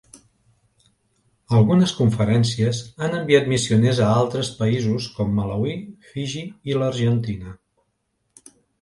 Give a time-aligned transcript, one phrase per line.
[1.59, 5.79] Algunes conferències han enviat missioners a altres països com Malawi,
[6.11, 7.59] Fiji i l'Argentina.